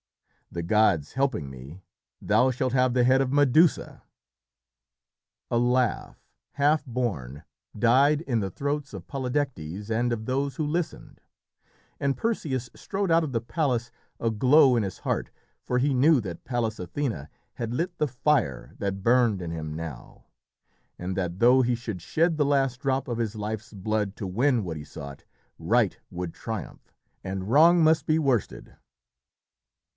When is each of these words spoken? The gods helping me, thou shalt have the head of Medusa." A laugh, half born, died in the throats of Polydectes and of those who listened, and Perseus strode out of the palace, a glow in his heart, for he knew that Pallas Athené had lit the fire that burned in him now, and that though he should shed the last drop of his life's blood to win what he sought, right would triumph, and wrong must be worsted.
The 0.51 0.63
gods 0.63 1.13
helping 1.13 1.49
me, 1.49 1.83
thou 2.19 2.51
shalt 2.51 2.73
have 2.73 2.93
the 2.93 3.03
head 3.03 3.21
of 3.21 3.31
Medusa." 3.31 4.01
A 5.49 5.57
laugh, 5.59 6.19
half 6.53 6.83
born, 6.85 7.43
died 7.77 8.19
in 8.21 8.41
the 8.41 8.49
throats 8.49 8.93
of 8.93 9.07
Polydectes 9.07 9.89
and 9.89 10.11
of 10.11 10.25
those 10.25 10.55
who 10.55 10.65
listened, 10.65 11.21
and 12.01 12.17
Perseus 12.17 12.69
strode 12.75 13.11
out 13.11 13.23
of 13.23 13.31
the 13.31 13.39
palace, 13.39 13.91
a 14.19 14.29
glow 14.29 14.75
in 14.75 14.83
his 14.83 14.97
heart, 14.99 15.29
for 15.63 15.77
he 15.77 15.93
knew 15.93 16.19
that 16.19 16.43
Pallas 16.45 16.79
Athené 16.79 17.29
had 17.53 17.73
lit 17.73 17.97
the 17.97 18.07
fire 18.07 18.73
that 18.79 19.03
burned 19.03 19.39
in 19.41 19.51
him 19.51 19.73
now, 19.73 20.25
and 20.97 21.15
that 21.15 21.39
though 21.39 21.61
he 21.61 21.75
should 21.75 22.01
shed 22.01 22.35
the 22.35 22.45
last 22.45 22.81
drop 22.81 23.07
of 23.07 23.19
his 23.19 23.35
life's 23.35 23.71
blood 23.71 24.15
to 24.17 24.25
win 24.27 24.63
what 24.65 24.75
he 24.77 24.83
sought, 24.83 25.23
right 25.59 25.97
would 26.09 26.33
triumph, 26.33 26.91
and 27.23 27.49
wrong 27.49 27.81
must 27.83 28.05
be 28.07 28.17
worsted. 28.19 28.75